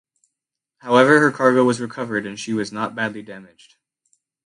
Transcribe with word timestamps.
However 0.79 1.19
her 1.19 1.31
cargo 1.31 1.63
was 1.63 1.79
recovered 1.79 2.25
and 2.25 2.39
she 2.39 2.53
was 2.53 2.71
not 2.71 2.95
badly 2.95 3.21
damaged. 3.21 3.75